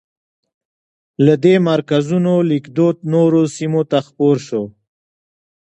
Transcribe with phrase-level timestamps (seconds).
[1.25, 4.63] له دې مرکزونو لیکدود نورو سیمو ته خپور شو.